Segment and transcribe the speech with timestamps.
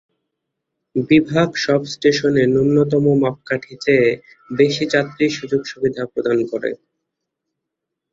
[1.09, 4.07] বিভাগ সব স্টেশনে ন্যূনতম মাপকাঠি চেয়ে
[4.49, 6.71] বেশি যাত্রী সুযোগ-সুবিধা প্রদান করে।